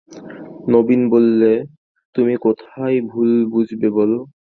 নবীন 0.67 1.01
বললে, 1.09 1.51
তুমি 2.15 2.33
কোথায় 2.45 2.97
ভুল 3.11 3.29
বুঝেছ 3.51 3.81
বলব? 3.91 4.19